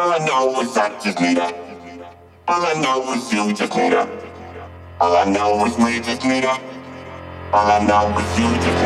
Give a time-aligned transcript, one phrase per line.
[0.00, 1.52] All I know is I just need her.
[2.48, 4.08] All I know is you just need her.
[4.98, 6.46] All I know is we just need.
[6.46, 8.82] All I know is you just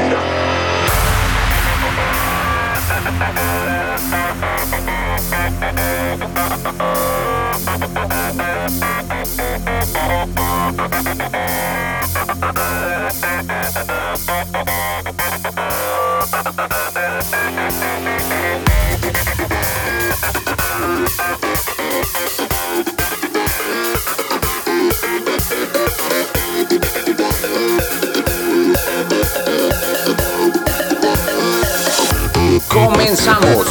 [17.56, 17.60] need.
[32.69, 33.67] Comenzamos.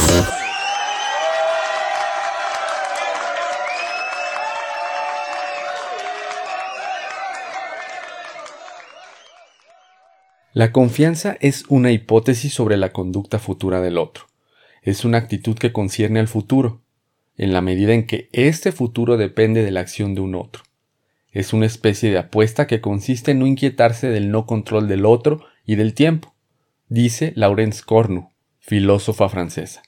[10.52, 14.26] La confianza es una hipótesis sobre la conducta futura del otro.
[14.82, 16.83] Es una actitud que concierne al futuro,
[17.36, 20.62] en la medida en que este futuro depende de la acción de un otro.
[21.32, 25.44] Es una especie de apuesta que consiste en no inquietarse del no control del otro
[25.66, 26.34] y del tiempo,
[26.88, 29.82] dice Laurence Cornu, filósofa francesa.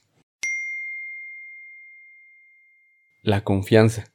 [3.23, 4.13] La confianza.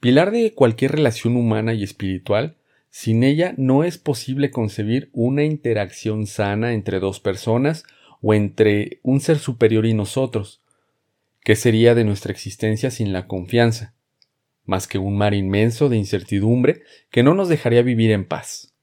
[0.00, 2.56] Pilar de cualquier relación humana y espiritual,
[2.88, 7.84] sin ella no es posible concebir una interacción sana entre dos personas
[8.20, 10.62] o entre un ser superior y nosotros.
[11.42, 13.94] ¿Qué sería de nuestra existencia sin la confianza?
[14.64, 18.74] Más que un mar inmenso de incertidumbre que no nos dejaría vivir en paz.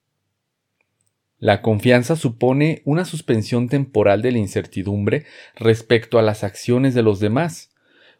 [1.39, 7.19] La confianza supone una suspensión temporal de la incertidumbre respecto a las acciones de los
[7.19, 7.69] demás.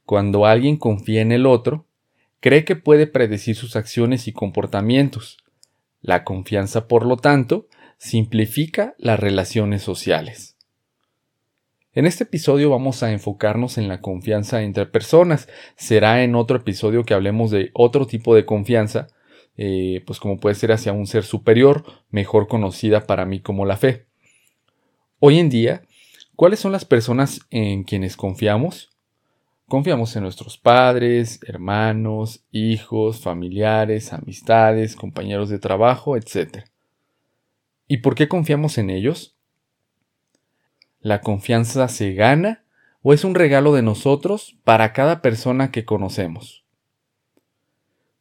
[0.06, 1.88] Cuando alguien confía en el otro,
[2.40, 5.38] cree que puede predecir sus acciones y comportamientos,
[6.02, 10.57] la confianza, por lo tanto, simplifica las relaciones sociales.
[11.98, 15.50] En este episodio vamos a enfocarnos en la confianza entre personas.
[15.78, 19.08] Será en otro episodio que hablemos de otro tipo de confianza,
[19.56, 23.78] eh, pues como puede ser hacia un ser superior, mejor conocida para mí como la
[23.78, 24.06] fe.
[25.18, 25.82] Hoy en día,
[26.36, 28.92] ¿cuáles son las personas en quienes confiamos?
[29.68, 36.60] Confiamos en nuestros padres, hermanos, hijos, familiares, amistades, compañeros de trabajo, etc.
[37.88, 39.37] ¿Y por qué confiamos en ellos?
[41.00, 42.64] ¿La confianza se gana
[43.02, 46.66] o es un regalo de nosotros para cada persona que conocemos?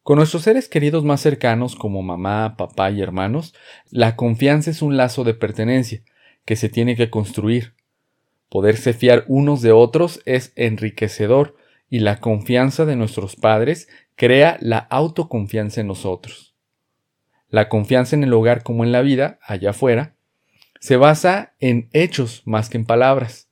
[0.03, 3.53] Con nuestros seres queridos más cercanos como mamá, papá y hermanos,
[3.89, 6.01] la confianza es un lazo de pertenencia
[6.45, 7.73] que se tiene que construir
[8.49, 11.55] Poderse fiar unos de otros es enriquecedor
[11.89, 16.55] y la confianza de nuestros padres crea la autoconfianza en nosotros.
[17.49, 20.15] La confianza en el hogar como en la vida, allá afuera,
[20.79, 23.49] se basa en hechos más que en palabras.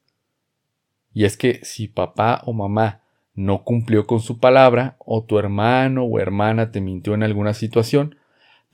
[1.14, 3.02] Y es que si papá o mamá
[3.34, 8.16] no cumplió con su palabra, o tu hermano o hermana te mintió en alguna situación,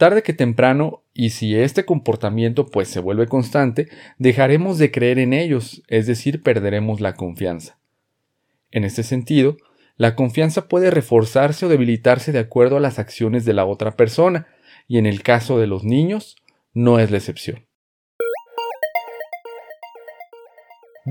[0.02, 5.32] Tarde que temprano, y si este comportamiento pues se vuelve constante, dejaremos de creer en
[5.32, 7.78] ellos, es decir, perderemos la confianza.
[8.72, 9.58] En este sentido,
[9.98, 14.48] la confianza puede reforzarse o debilitarse de acuerdo a las acciones de la otra persona,
[14.88, 16.36] y en el caso de los niños,
[16.74, 17.68] no es la excepción.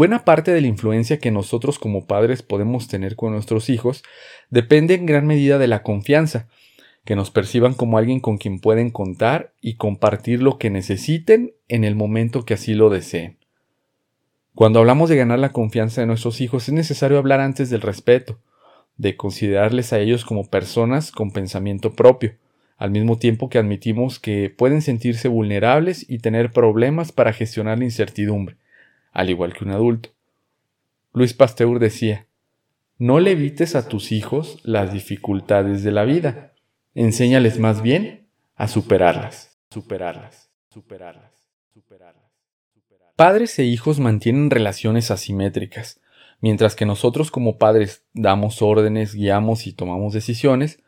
[0.01, 4.03] Buena parte de la influencia que nosotros como padres podemos tener con nuestros hijos
[4.49, 6.49] depende en gran medida de la confianza,
[7.05, 11.85] que nos perciban como alguien con quien pueden contar y compartir lo que necesiten en
[11.85, 13.37] el momento que así lo deseen.
[14.55, 18.39] Cuando hablamos de ganar la confianza de nuestros hijos es necesario hablar antes del respeto,
[18.97, 22.37] de considerarles a ellos como personas con pensamiento propio,
[22.79, 27.85] al mismo tiempo que admitimos que pueden sentirse vulnerables y tener problemas para gestionar la
[27.85, 28.57] incertidumbre,
[29.13, 30.11] al igual que un adulto.
[31.13, 32.27] Luis Pasteur decía,
[32.99, 36.51] no le evites a tus hijos las dificultades de la vida,
[36.95, 38.27] Enséñales más bien
[38.57, 41.33] a superarlas, superarlas, superarlas,
[41.73, 42.25] superarlas.
[43.15, 46.01] Padres e hijos mantienen relaciones asimétricas.
[46.41, 50.83] Mientras que nosotros como padres damos órdenes, guiamos y tomamos decisiones,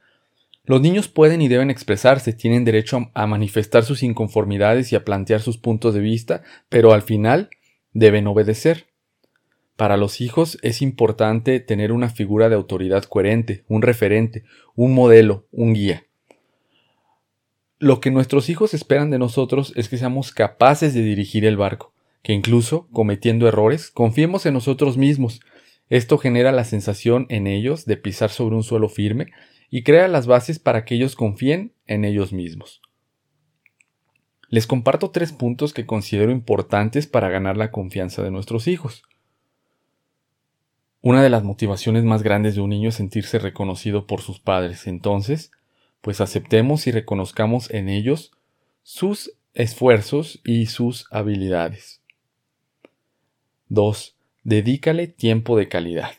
[0.64, 5.40] los niños pueden y deben expresarse, tienen derecho a manifestar sus inconformidades y a plantear
[5.40, 7.50] sus puntos de vista, pero al final
[7.92, 8.86] deben obedecer.
[9.76, 14.44] Para los hijos es importante tener una figura de autoridad coherente, un referente,
[14.74, 16.06] un modelo, un guía.
[17.78, 21.92] Lo que nuestros hijos esperan de nosotros es que seamos capaces de dirigir el barco,
[22.22, 25.40] que incluso, cometiendo errores, confiemos en nosotros mismos.
[25.88, 29.32] Esto genera la sensación en ellos de pisar sobre un suelo firme
[29.68, 32.82] y crea las bases para que ellos confíen en ellos mismos.
[34.52, 39.02] Les comparto tres puntos que considero importantes para ganar la confianza de nuestros hijos.
[41.00, 44.86] Una de las motivaciones más grandes de un niño es sentirse reconocido por sus padres.
[44.86, 45.52] Entonces,
[46.02, 48.32] pues aceptemos y reconozcamos en ellos
[48.82, 52.02] sus esfuerzos y sus habilidades.
[53.70, 54.16] 2.
[54.44, 56.12] Dedícale tiempo de calidad.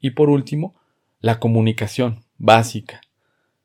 [0.00, 0.74] Y por último,
[1.20, 3.00] la comunicación básica.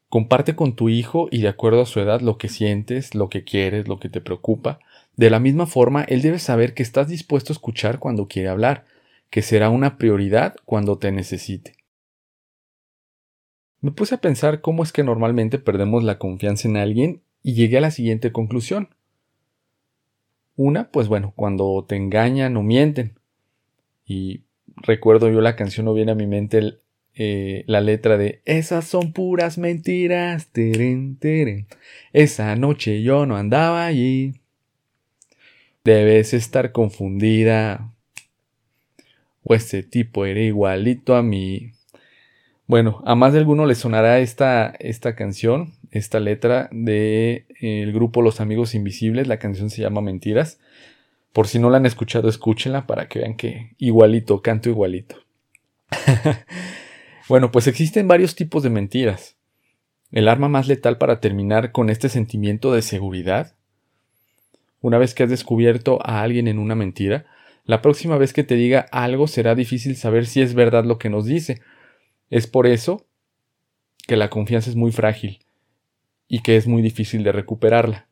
[0.10, 3.44] Comparte con tu hijo y de acuerdo a su edad lo que sientes, lo que
[3.44, 4.80] quieres, lo que te preocupa.
[5.16, 8.86] De la misma forma, él debe saber que estás dispuesto a escuchar cuando quiere hablar,
[9.30, 11.74] que será una prioridad cuando te necesite.
[13.82, 17.78] Me puse a pensar cómo es que normalmente perdemos la confianza en alguien y llegué
[17.78, 18.90] a la siguiente conclusión.
[20.56, 23.20] Una, pues bueno, cuando te engañan o mienten.
[24.06, 24.42] Y
[24.76, 26.82] recuerdo yo la canción no viene a mi mente el,
[27.16, 30.48] eh, la letra de Esas son puras mentiras.
[30.48, 31.68] Teren, teren.
[32.14, 34.34] Esa noche yo no andaba allí.
[35.84, 37.92] Debes estar confundida.
[39.44, 41.72] O este tipo era igualito a mí.
[42.68, 47.92] Bueno, a más de alguno le sonará esta, esta canción, esta letra de eh, el
[47.92, 49.28] grupo Los Amigos Invisibles.
[49.28, 50.60] La canción se llama Mentiras.
[51.34, 55.16] Por si no la han escuchado, escúchenla para que vean que igualito, canto igualito.
[57.30, 59.38] Bueno, pues existen varios tipos de mentiras.
[60.12, 63.56] El arma más letal para terminar con este sentimiento de seguridad.
[64.82, 67.28] Una vez que has descubierto a alguien en una mentira,
[67.66, 71.12] la próxima vez que te diga algo será difícil saber si es verdad lo que
[71.12, 71.62] nos dice.
[72.32, 73.06] Es por eso
[74.08, 75.46] que la confianza es muy frágil
[76.28, 78.08] y que es muy difícil de recuperarla.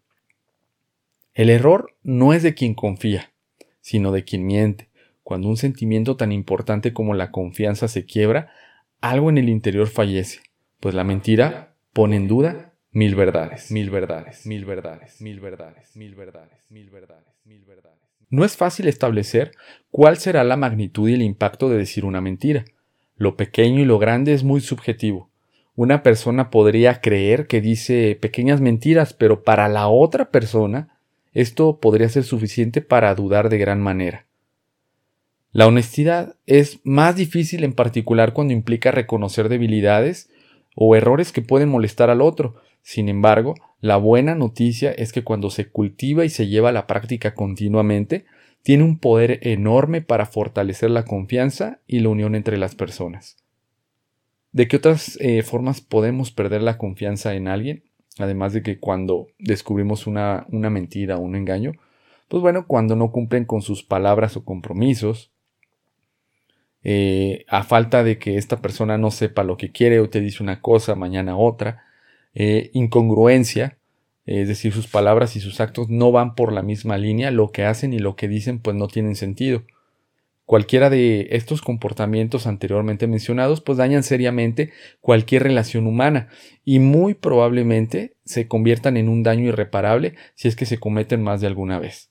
[1.33, 3.31] El error no es de quien confía,
[3.81, 4.89] sino de quien miente.
[5.23, 8.51] Cuando un sentimiento tan importante como la confianza se quiebra,
[9.01, 10.39] algo en el interior fallece,
[10.79, 16.15] pues la mentira pone en duda mil verdades, mil verdades, mil verdades, mil verdades, mil
[16.15, 17.99] verdades, mil verdades, mil verdades.
[18.29, 19.51] No es fácil establecer
[19.89, 22.65] cuál será la magnitud y el impacto de decir una mentira.
[23.15, 25.29] Lo pequeño y lo grande es muy subjetivo.
[25.75, 30.99] Una persona podría creer que dice pequeñas mentiras, pero para la otra persona
[31.33, 34.26] esto podría ser suficiente para dudar de gran manera.
[35.51, 40.29] La honestidad es más difícil en particular cuando implica reconocer debilidades
[40.75, 42.55] o errores que pueden molestar al otro.
[42.81, 46.87] Sin embargo, la buena noticia es que cuando se cultiva y se lleva a la
[46.87, 48.25] práctica continuamente,
[48.61, 53.37] tiene un poder enorme para fortalecer la confianza y la unión entre las personas.
[54.51, 57.83] ¿De qué otras eh, formas podemos perder la confianza en alguien?
[58.19, 61.73] Además de que cuando descubrimos una, una mentira o un engaño,
[62.27, 65.31] pues bueno, cuando no cumplen con sus palabras o compromisos,
[66.89, 70.41] eh, a falta de que esta persona no sepa lo que quiere o te dice
[70.41, 71.83] una cosa, mañana otra,
[72.33, 73.77] eh, incongruencia,
[74.25, 77.65] es decir, sus palabras y sus actos no van por la misma línea, lo que
[77.65, 79.63] hacen y lo que dicen pues no tienen sentido.
[80.45, 86.29] Cualquiera de estos comportamientos anteriormente mencionados pues dañan seriamente cualquier relación humana
[86.63, 91.41] y muy probablemente se conviertan en un daño irreparable si es que se cometen más
[91.41, 92.09] de alguna vez.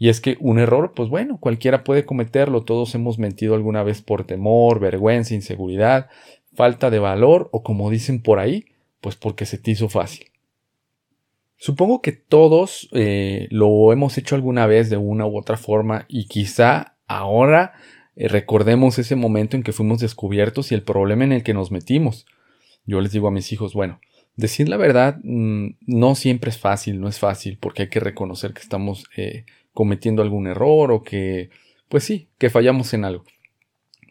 [0.00, 4.00] Y es que un error, pues bueno, cualquiera puede cometerlo, todos hemos mentido alguna vez
[4.00, 6.08] por temor, vergüenza, inseguridad,
[6.54, 8.64] falta de valor o como dicen por ahí,
[9.02, 10.28] pues porque se te hizo fácil.
[11.58, 16.28] Supongo que todos eh, lo hemos hecho alguna vez de una u otra forma y
[16.28, 17.74] quizá ahora
[18.16, 21.70] eh, recordemos ese momento en que fuimos descubiertos y el problema en el que nos
[21.70, 22.24] metimos.
[22.86, 24.00] Yo les digo a mis hijos, bueno,
[24.34, 28.54] decir la verdad mm, no siempre es fácil, no es fácil porque hay que reconocer
[28.54, 29.44] que estamos eh,
[29.80, 31.48] cometiendo algún error o que,
[31.88, 33.24] pues sí, que fallamos en algo.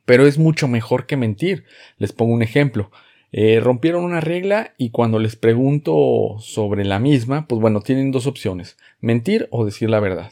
[0.04, 1.66] Pero es mucho mejor que mentir.
[2.00, 2.90] Les pongo un ejemplo.
[3.32, 8.26] Eh, rompieron una regla y cuando les pregunto sobre la misma, pues bueno, tienen dos
[8.26, 10.32] opciones, mentir o decir la verdad.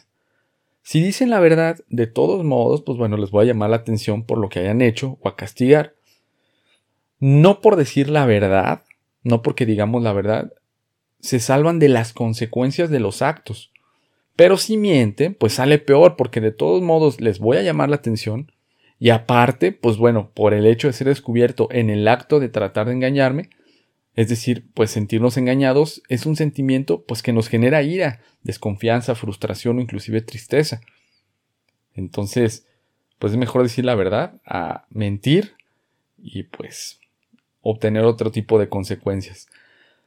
[0.81, 4.25] Si dicen la verdad, de todos modos, pues bueno, les voy a llamar la atención
[4.25, 5.93] por lo que hayan hecho o a castigar.
[7.19, 8.85] No por decir la verdad,
[9.21, 10.51] no porque digamos la verdad,
[11.19, 13.71] se salvan de las consecuencias de los actos.
[14.37, 17.95] Pero si mienten, pues sale peor porque de todos modos les voy a llamar la
[17.95, 18.51] atención
[18.99, 22.85] y aparte, pues bueno, por el hecho de ser descubierto en el acto de tratar
[22.85, 23.49] de engañarme,
[24.13, 29.79] es decir, pues sentirnos engañados es un sentimiento pues que nos genera ira, desconfianza, frustración
[29.79, 30.81] o inclusive tristeza.
[31.95, 32.67] Entonces,
[33.17, 35.55] pues es mejor decir la verdad a mentir
[36.19, 36.99] y pues
[37.61, 39.47] obtener otro tipo de consecuencias.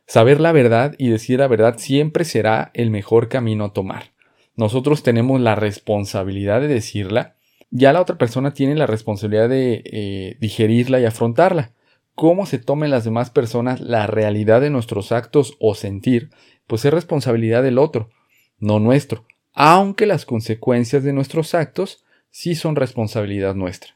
[0.07, 4.13] Saber la verdad y decir la verdad siempre será el mejor camino a tomar
[4.57, 7.37] nosotros tenemos la responsabilidad de decirla,
[7.71, 11.73] ya la otra persona tiene la responsabilidad de eh, digerirla y afrontarla.
[12.15, 16.31] Cómo se tomen las demás personas la realidad de nuestros actos o sentir,
[16.67, 18.11] pues es responsabilidad del otro,
[18.59, 23.95] no nuestro, aunque las consecuencias de nuestros actos sí son responsabilidad nuestra.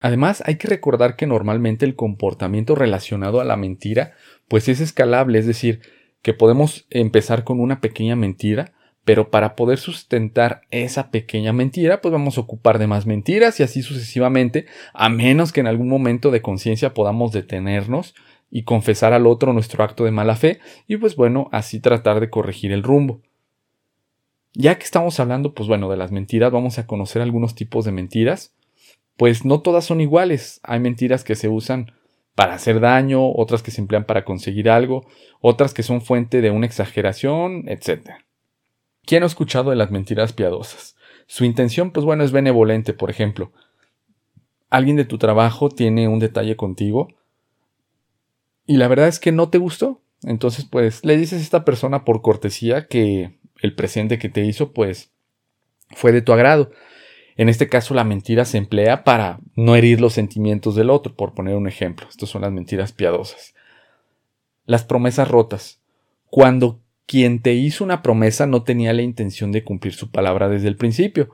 [0.00, 4.12] Además, hay que recordar que normalmente el comportamiento relacionado a la mentira,
[4.48, 5.80] pues es escalable, es decir,
[6.20, 8.73] que podemos empezar con una pequeña mentira,
[9.04, 13.62] pero para poder sustentar esa pequeña mentira, pues vamos a ocupar de más mentiras y
[13.62, 18.14] así sucesivamente, a menos que en algún momento de conciencia podamos detenernos
[18.50, 22.30] y confesar al otro nuestro acto de mala fe y pues bueno, así tratar de
[22.30, 23.20] corregir el rumbo.
[24.54, 27.90] Ya que estamos hablando, pues bueno, de las mentiras, vamos a conocer algunos tipos de
[27.90, 28.54] mentiras.
[29.16, 30.60] Pues no todas son iguales.
[30.62, 31.92] Hay mentiras que se usan
[32.36, 35.06] para hacer daño, otras que se emplean para conseguir algo,
[35.40, 38.23] otras que son fuente de una exageración, etc.
[39.06, 40.96] ¿Quién ha escuchado de las mentiras piadosas?
[41.26, 43.52] Su intención, pues bueno, es benevolente, por ejemplo.
[44.70, 47.08] Alguien de tu trabajo tiene un detalle contigo
[48.66, 50.00] y la verdad es que no te gustó.
[50.22, 54.72] Entonces, pues le dices a esta persona por cortesía que el presente que te hizo,
[54.72, 55.10] pues
[55.90, 56.70] fue de tu agrado.
[57.36, 61.34] En este caso, la mentira se emplea para no herir los sentimientos del otro, por
[61.34, 62.06] poner un ejemplo.
[62.08, 63.54] Estas son las mentiras piadosas.
[64.66, 65.80] Las promesas rotas.
[66.30, 70.68] Cuando quien te hizo una promesa no tenía la intención de cumplir su palabra desde
[70.68, 71.30] el principio,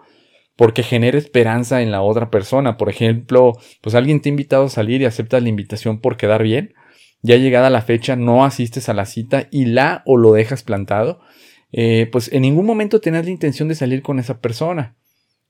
[0.56, 2.76] porque genera esperanza en la otra persona.
[2.76, 6.42] Por ejemplo, pues alguien te ha invitado a salir y aceptas la invitación por quedar
[6.42, 6.74] bien.
[7.22, 11.20] Ya llegada la fecha no asistes a la cita y la o lo dejas plantado.
[11.72, 14.96] Eh, pues en ningún momento tenías la intención de salir con esa persona,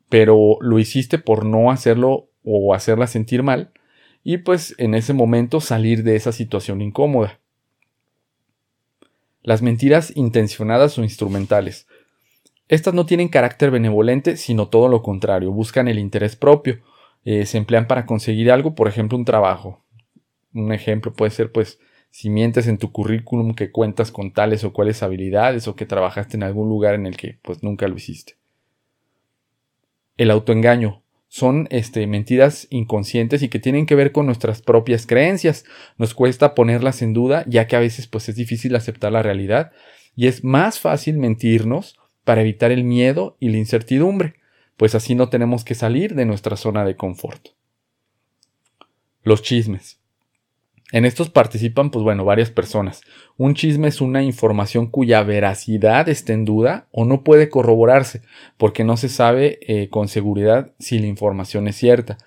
[0.08, 3.72] pero lo hiciste por no hacerlo o hacerla sentir mal
[4.22, 7.39] y pues en ese momento salir de esa situación incómoda.
[9.42, 11.86] Las mentiras intencionadas o instrumentales.
[12.68, 16.80] Estas no tienen carácter benevolente, sino todo lo contrario, buscan el interés propio,
[17.24, 19.82] eh, se emplean para conseguir algo, por ejemplo, un trabajo.
[20.54, 21.78] Un ejemplo puede ser, pues,
[22.10, 26.36] si mientes en tu currículum que cuentas con tales o cuales habilidades o que trabajaste
[26.36, 28.36] en algún lugar en el que, pues, nunca lo hiciste.
[30.16, 35.64] El autoengaño son este, mentiras inconscientes y que tienen que ver con nuestras propias creencias.
[35.96, 39.70] Nos cuesta ponerlas en duda, ya que a veces pues, es difícil aceptar la realidad
[40.16, 44.34] y es más fácil mentirnos para evitar el miedo y la incertidumbre,
[44.76, 47.50] pues así no tenemos que salir de nuestra zona de confort.
[49.22, 49.99] Los chismes.
[50.92, 53.02] En estos participan, pues bueno, varias personas.
[53.36, 58.22] Un chisme es una información cuya veracidad está en duda o no puede corroborarse,
[58.56, 62.18] porque no se sabe eh, con seguridad si la información es cierta.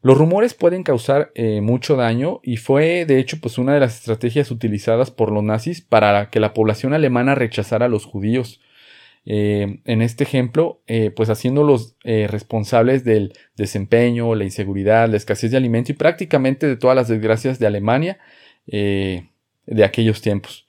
[0.00, 3.96] Los rumores pueden causar eh, mucho daño y fue, de hecho, pues una de las
[3.96, 8.60] estrategias utilizadas por los nazis para que la población alemana rechazara a los judíos.
[9.30, 15.50] Eh, en este ejemplo, eh, pues haciéndolos eh, responsables del desempeño, la inseguridad, la escasez
[15.50, 18.18] de alimento y prácticamente de todas las desgracias de Alemania
[18.66, 20.66] de aquellos tiempos.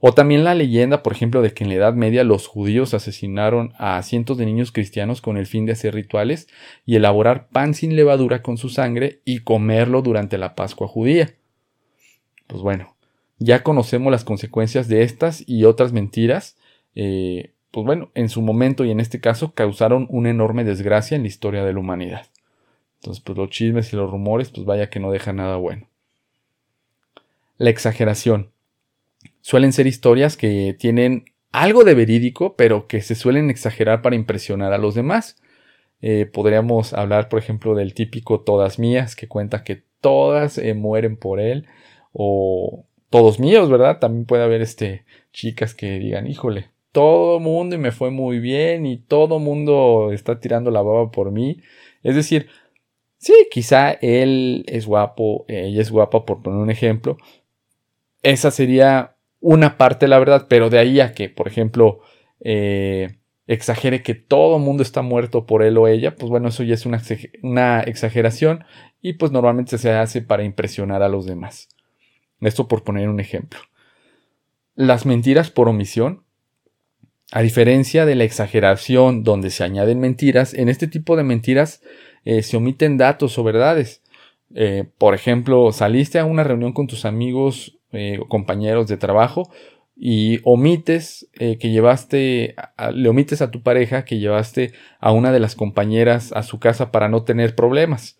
[0.00, 3.72] O también la leyenda, por ejemplo, de que en la Edad Media los judíos asesinaron
[3.78, 6.48] a cientos de niños cristianos con el fin de hacer rituales
[6.84, 11.34] y elaborar pan sin levadura con su sangre y comerlo durante la Pascua judía.
[12.48, 12.96] Pues bueno,
[13.38, 16.56] ya conocemos las consecuencias de estas y otras mentiras
[17.74, 21.28] pues bueno, en su momento y en este caso causaron una enorme desgracia en la
[21.28, 22.28] historia de la humanidad.
[23.00, 25.88] Entonces, pues los chismes y los rumores, pues vaya que no dejan nada bueno.
[27.58, 28.52] La exageración.
[29.40, 34.72] Suelen ser historias que tienen algo de verídico, pero que se suelen exagerar para impresionar
[34.72, 35.42] a los demás.
[36.00, 41.16] Eh, podríamos hablar, por ejemplo, del típico todas mías, que cuenta que todas eh, mueren
[41.16, 41.66] por él,
[42.12, 43.98] o todos míos, ¿verdad?
[43.98, 48.86] También puede haber este, chicas que digan, híjole, todo mundo y me fue muy bien
[48.86, 51.60] y todo mundo está tirando la baba por mí.
[52.04, 52.48] Es decir,
[53.18, 57.16] sí, quizá él es guapo, ella es guapa, por poner un ejemplo.
[58.22, 61.98] Esa sería una parte la verdad, pero de ahí a que, por ejemplo,
[62.38, 66.74] eh, exagere que todo mundo está muerto por él o ella, pues bueno, eso ya
[66.74, 68.64] es una exageración
[69.02, 71.68] y pues normalmente se hace para impresionar a los demás.
[72.40, 73.58] Esto por poner un ejemplo.
[74.76, 76.23] Las mentiras por omisión
[77.34, 81.82] a diferencia de la exageración donde se añaden mentiras, en este tipo de mentiras
[82.24, 84.04] eh, se omiten datos o verdades.
[84.54, 89.50] Eh, por ejemplo, saliste a una reunión con tus amigos eh, o compañeros de trabajo
[89.96, 92.54] y omites que llevaste,
[92.92, 96.92] le omites a tu pareja que llevaste a una de las compañeras a su casa
[96.92, 98.16] para no tener problemas.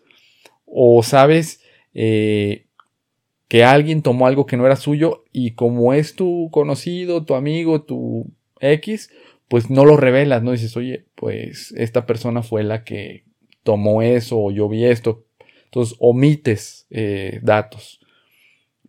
[0.65, 1.61] O sabes
[1.93, 7.81] que alguien tomó algo que no era suyo y como es tu conocido, tu amigo,
[7.81, 9.11] tu X,
[9.47, 10.51] pues no lo revelas, ¿no?
[10.51, 13.25] Dices, oye, pues esta persona fue la que
[13.63, 15.25] tomó eso o yo vi esto.
[15.65, 17.99] Entonces omites eh, datos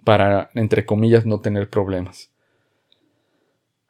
[0.05, 2.31] para, entre comillas, no tener problemas.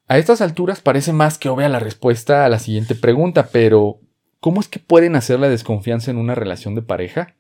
[0.09, 4.01] A estas alturas parece más que obvia la respuesta a la siguiente pregunta, pero
[4.41, 7.35] ¿cómo es que pueden hacer la desconfianza en una relación de pareja?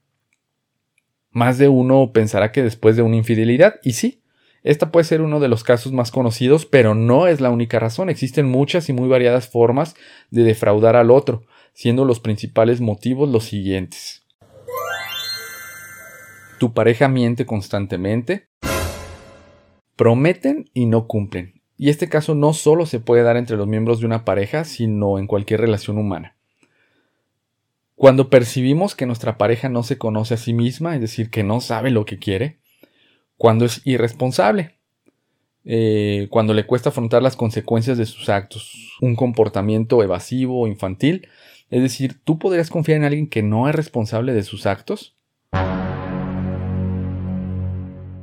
[1.30, 4.22] Más de uno pensará que después de una infidelidad, y sí,
[4.66, 8.10] esta puede ser uno de los casos más conocidos, pero no es la única razón.
[8.10, 9.94] Existen muchas y muy variadas formas
[10.32, 14.26] de defraudar al otro, siendo los principales motivos los siguientes.
[16.58, 18.48] Tu pareja miente constantemente.
[19.94, 21.62] Prometen y no cumplen.
[21.76, 25.20] Y este caso no solo se puede dar entre los miembros de una pareja, sino
[25.20, 26.34] en cualquier relación humana.
[27.94, 31.60] Cuando percibimos que nuestra pareja no se conoce a sí misma, es decir, que no
[31.60, 32.58] sabe lo que quiere,
[33.36, 34.76] cuando es irresponsable,
[35.64, 41.28] eh, cuando le cuesta afrontar las consecuencias de sus actos, un comportamiento evasivo o infantil,
[41.70, 45.16] es decir, ¿tú podrías confiar en alguien que no es responsable de sus actos?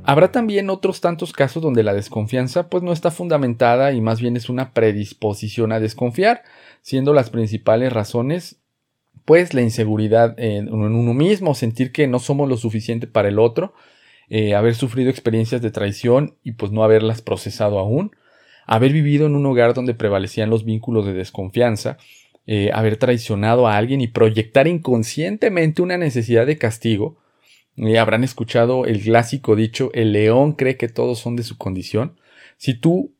[0.06, 4.36] Habrá también otros tantos casos donde la desconfianza pues no está fundamentada y más bien
[4.36, 6.42] es una predisposición a desconfiar,
[6.82, 8.58] siendo las principales razones
[9.24, 13.72] pues la inseguridad en, uno mismo, sentir que no somos lo suficiente para el otro,
[14.28, 18.10] eh, haber sufrido experiencias de traición y pues no haberlas procesado aún,
[18.66, 21.98] haber vivido en un hogar donde prevalecían los vínculos de desconfianza,
[22.46, 27.16] eh, haber traicionado a alguien y proyectar inconscientemente una necesidad de castigo.
[27.76, 32.18] Eh, habrán escuchado el clásico dicho, el león cree que todos son de su condición.
[32.56, 33.12] Si tú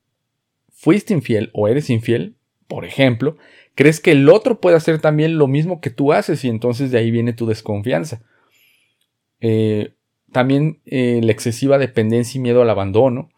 [0.72, 2.36] fuiste infiel o eres infiel,
[2.68, 3.36] por ejemplo,
[3.74, 6.98] crees que el otro puede hacer también lo mismo que tú haces y entonces de
[6.98, 8.22] ahí viene tu desconfianza.
[9.40, 9.94] Eh,
[10.34, 13.30] también eh, la excesiva dependencia y miedo al abandono.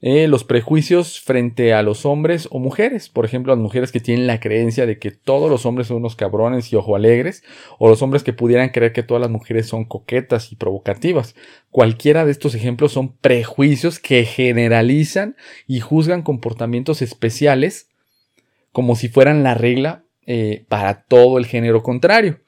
[0.00, 4.26] Eh, los prejuicios frente a los hombres o mujeres, por ejemplo, las mujeres que tienen
[4.26, 7.42] la creencia de que todos los hombres son unos cabrones y ojo alegres,
[7.78, 11.34] o los hombres que pudieran creer que todas las mujeres son coquetas y provocativas.
[11.70, 15.36] Cualquiera de estos ejemplos son prejuicios que generalizan
[15.66, 17.90] y juzgan comportamientos especiales
[18.72, 22.40] como si fueran la regla eh, para todo el género contrario.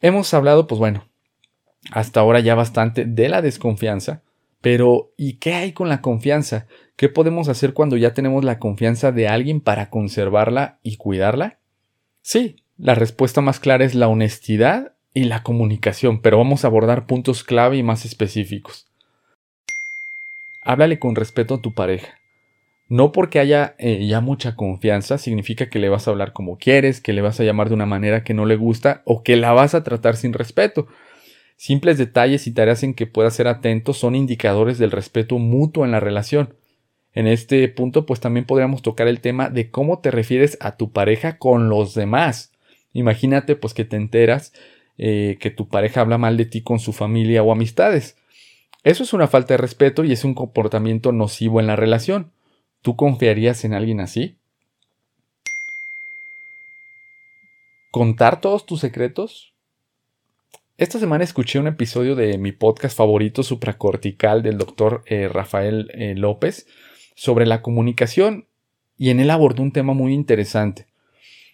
[0.00, 1.08] Hemos hablado, pues bueno,
[1.92, 4.22] hasta ahora ya bastante de la desconfianza,
[4.60, 6.66] pero ¿y qué hay con la confianza?
[6.96, 11.58] ¿Qué podemos hacer cuando ya tenemos la confianza de alguien para conservarla y cuidarla?
[12.22, 17.06] Sí, la respuesta más clara es la honestidad y la comunicación, pero vamos a abordar
[17.06, 18.86] puntos clave y más específicos.
[20.62, 22.18] Háblale con respeto a tu pareja.
[22.88, 27.00] No porque haya eh, ya mucha confianza significa que le vas a hablar como quieres,
[27.00, 29.52] que le vas a llamar de una manera que no le gusta o que la
[29.52, 30.86] vas a tratar sin respeto.
[31.56, 35.90] Simples detalles y tareas en que puedas ser atento son indicadores del respeto mutuo en
[35.90, 36.54] la relación.
[37.12, 40.92] En este punto pues también podríamos tocar el tema de cómo te refieres a tu
[40.92, 42.52] pareja con los demás.
[42.92, 44.52] Imagínate pues que te enteras
[44.98, 48.18] eh, que tu pareja habla mal de ti con su familia o amistades.
[48.84, 52.32] Eso es una falta de respeto y es un comportamiento nocivo en la relación.
[52.82, 54.36] ¿Tú confiarías en alguien así?
[57.90, 59.55] ¿Contar todos tus secretos?
[60.78, 66.14] Esta semana escuché un episodio de mi podcast favorito supracortical del doctor eh, Rafael eh,
[66.14, 66.66] López
[67.14, 68.46] sobre la comunicación
[68.98, 70.86] y en él abordó un tema muy interesante.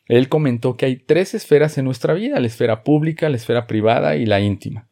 [0.08, 4.16] Él comentó que hay tres esferas en nuestra vida, la esfera pública, la esfera privada
[4.16, 4.88] y la íntima.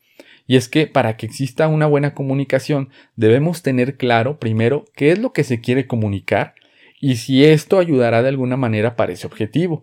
[0.47, 5.19] Y es que para que exista una buena comunicación debemos tener claro primero qué es
[5.19, 6.55] lo que se quiere comunicar
[7.01, 9.83] y si esto ayudará de alguna manera para ese objetivo.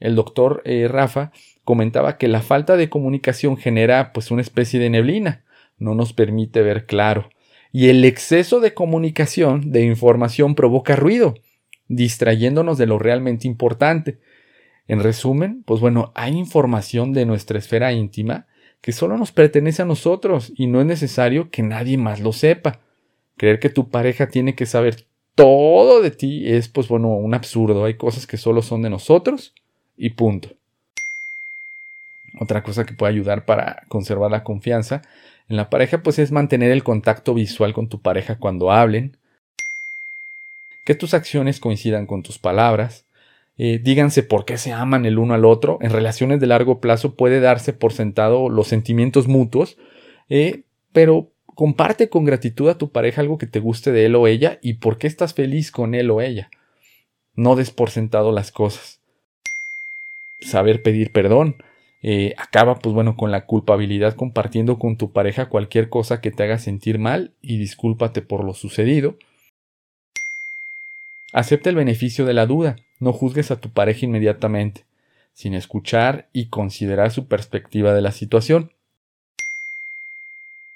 [0.00, 1.30] El doctor eh, Rafa
[1.64, 5.44] comentaba que la falta de comunicación genera pues una especie de neblina,
[5.78, 7.30] no nos permite ver claro.
[7.72, 11.34] Y el exceso de comunicación, de información, provoca ruido,
[11.88, 14.20] distrayéndonos de lo realmente importante.
[14.86, 18.46] En resumen, pues bueno, hay información de nuestra esfera íntima
[18.80, 22.80] que solo nos pertenece a nosotros y no es necesario que nadie más lo sepa.
[23.36, 27.84] Creer que tu pareja tiene que saber todo de ti es, pues bueno, un absurdo.
[27.84, 29.54] Hay cosas que solo son de nosotros
[29.96, 30.50] y punto.
[32.40, 35.02] Otra cosa que puede ayudar para conservar la confianza
[35.48, 39.16] en la pareja, pues es mantener el contacto visual con tu pareja cuando hablen,
[40.84, 43.06] que tus acciones coincidan con tus palabras,
[43.56, 45.78] eh, díganse por qué se aman el uno al otro.
[45.80, 49.78] En relaciones de largo plazo puede darse por sentado los sentimientos mutuos,
[50.28, 54.26] eh, pero comparte con gratitud a tu pareja algo que te guste de él o
[54.26, 56.50] ella y por qué estás feliz con él o ella.
[57.34, 59.00] No des por sentado las cosas.
[60.40, 61.56] Saber pedir perdón.
[62.06, 66.42] Eh, acaba, pues bueno, con la culpabilidad compartiendo con tu pareja cualquier cosa que te
[66.42, 69.16] haga sentir mal y discúlpate por lo sucedido.
[71.32, 72.76] Acepta el beneficio de la duda.
[73.00, 74.84] No juzgues a tu pareja inmediatamente,
[75.32, 78.70] sin escuchar y considerar su perspectiva de la situación.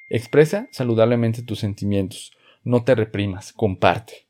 [0.09, 2.33] Expresa saludablemente tus sentimientos.
[2.65, 4.28] No te reprimas, comparte.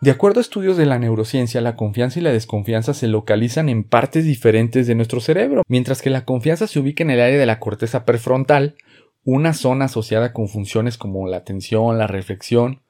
[0.00, 3.84] De acuerdo a estudios de la neurociencia, la confianza y la desconfianza se localizan en
[3.84, 7.44] partes diferentes de nuestro cerebro, mientras que la confianza se ubica en el área de
[7.44, 8.76] la corteza prefrontal,
[9.24, 12.80] una zona asociada con funciones como la atención, la reflexión,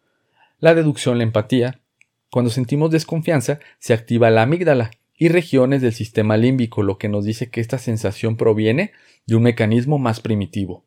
[0.61, 1.81] la deducción, la empatía.
[2.31, 7.25] Cuando sentimos desconfianza, se activa la amígdala y regiones del sistema límbico, lo que nos
[7.25, 8.93] dice que esta sensación proviene
[9.27, 10.85] de un mecanismo más primitivo.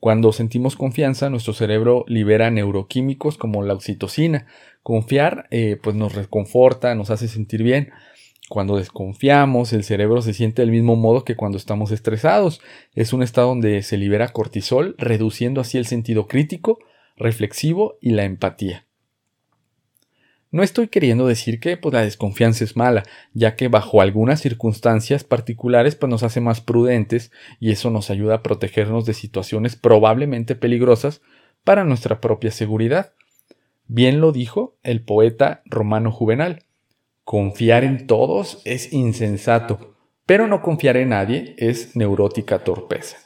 [0.00, 4.46] Cuando sentimos confianza, nuestro cerebro libera neuroquímicos como la oxitocina.
[4.82, 7.90] Confiar eh, pues nos reconforta, nos hace sentir bien.
[8.48, 12.60] Cuando desconfiamos, el cerebro se siente del mismo modo que cuando estamos estresados.
[12.94, 16.78] Es un estado donde se libera cortisol, reduciendo así el sentido crítico,
[17.16, 18.85] reflexivo y la empatía.
[20.50, 23.02] No estoy queriendo decir que pues, la desconfianza es mala,
[23.34, 28.36] ya que bajo algunas circunstancias particulares pues, nos hace más prudentes y eso nos ayuda
[28.36, 31.20] a protegernos de situaciones probablemente peligrosas
[31.64, 33.12] para nuestra propia seguridad.
[33.88, 36.64] Bien lo dijo el poeta romano Juvenal.
[37.24, 43.16] Confiar en todos es insensato, pero no confiar en nadie es neurótica torpeza.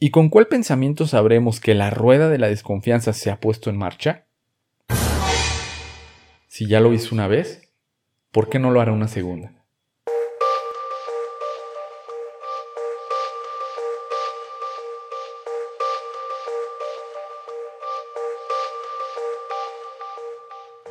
[0.00, 3.76] ¿Y con cuál pensamiento sabremos que la rueda de la desconfianza se ha puesto en
[3.76, 4.27] marcha?
[6.58, 7.70] Si ya lo hizo una vez,
[8.32, 9.52] ¿por qué no lo hará una segunda?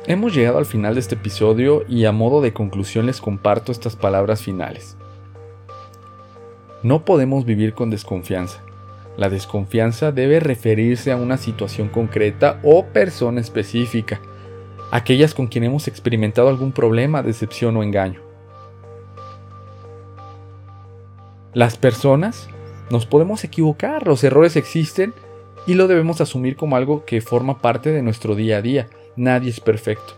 [0.06, 3.94] Hemos llegado al final de este episodio y a modo de conclusión les comparto estas
[3.94, 4.96] palabras finales.
[6.82, 8.62] No podemos vivir con desconfianza.
[9.18, 14.18] La desconfianza debe referirse a una situación concreta o persona específica
[14.90, 18.20] aquellas con quien hemos experimentado algún problema, decepción o engaño.
[21.54, 22.48] Las personas
[22.90, 25.12] nos podemos equivocar, los errores existen
[25.66, 28.88] y lo debemos asumir como algo que forma parte de nuestro día a día.
[29.16, 30.14] Nadie es perfecto.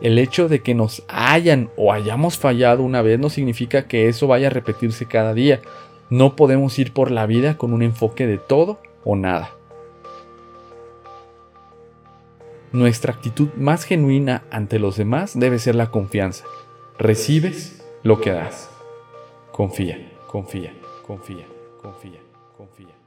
[0.00, 4.28] El hecho de que nos hayan o hayamos fallado una vez no significa que eso
[4.28, 5.60] vaya a repetirse cada día.
[6.08, 9.57] No podemos ir por la vida con un enfoque de todo o nada.
[12.72, 16.44] Nuestra actitud más genuina ante los demás debe ser la confianza.
[16.98, 18.68] Recibes lo que das.
[19.52, 20.74] Confía, confía,
[21.06, 21.46] confía,
[21.80, 22.20] confía,
[22.56, 22.98] confía, confía.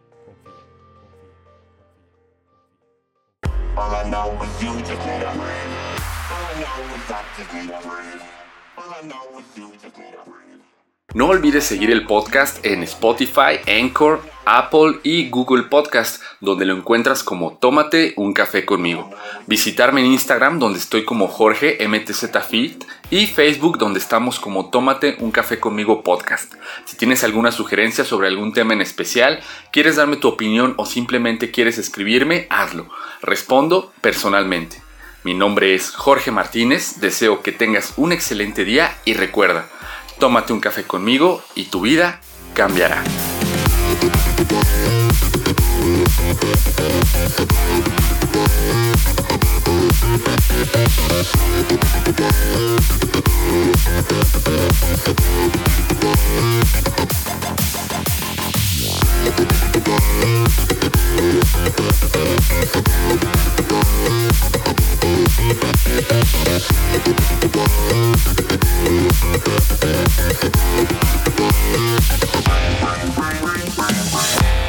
[11.14, 17.22] No olvides seguir el podcast en Spotify, Anchor, Apple y Google Podcast, donde lo encuentras
[17.22, 19.10] como Tómate un café conmigo.
[19.46, 25.32] Visitarme en Instagram, donde estoy como Jorge MTZFit, y Facebook, donde estamos como Tómate un
[25.32, 26.54] café conmigo podcast.
[26.86, 29.42] Si tienes alguna sugerencia sobre algún tema en especial,
[29.74, 32.88] quieres darme tu opinión o simplemente quieres escribirme, hazlo.
[33.22, 34.82] Respondo personalmente.
[35.26, 39.68] Mi nombre es Jorge Martínez, deseo que tengas un excelente día y recuerda,
[40.22, 42.22] tómate un café conmigo y tu vida
[42.54, 43.04] cambiará.
[74.12, 74.61] Bye.